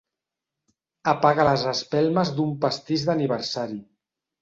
Apaga 1.11 1.45
les 1.51 1.67
espelmes 1.73 2.35
d'un 2.41 2.57
pastís 2.67 3.09
d'aniversari. 3.11 3.83